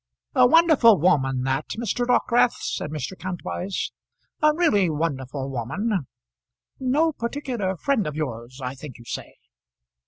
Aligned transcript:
"A 0.33 0.47
wonderful 0.47 0.99
woman 0.99 1.43
that, 1.43 1.67
Mr. 1.77 2.07
Dockwrath," 2.07 2.53
said 2.63 2.89
Mr. 2.89 3.15
Kantwise, 3.15 3.91
"a 4.41 4.51
really 4.51 4.89
wonderful 4.89 5.47
woman; 5.51 6.07
no 6.79 7.11
particular 7.11 7.77
friend 7.77 8.07
of 8.07 8.15
yours 8.15 8.59
I 8.63 8.73
think 8.73 8.97
you 8.97 9.05
say?" 9.05 9.35